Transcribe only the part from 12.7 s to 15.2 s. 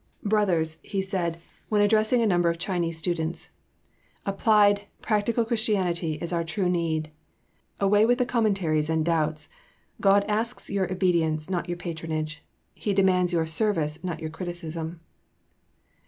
He demands your service, not your criticism."